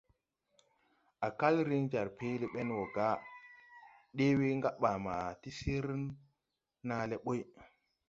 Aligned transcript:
Á 1.25 1.27
kal 1.39 1.55
riŋ 1.69 1.83
jar 1.91 2.07
peelé 2.17 2.45
ɓeŋ 2.53 2.69
wɔ 2.77 2.83
ga: 2.95 3.07
«ɗee 4.15 4.33
we 4.39 4.47
gaɓaŋ 4.63 4.95
ma 5.05 5.15
ti 5.41 5.49
sir 5.59 5.85
naa 6.87 7.03
le 7.09 7.15
ɓuy». 7.23 7.39